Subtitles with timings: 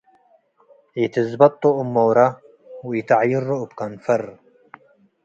[1.01, 2.17] ኢትዝበጦ እብ ሞራ-
[2.85, 4.23] ወኢተዐይሮ እብ ከንፈር